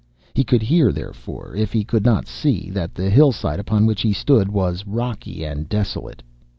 [0.33, 4.13] He could hear, therefore, if he could not see, that the hillside upon which he
[4.13, 6.23] stood was rocky and desolate.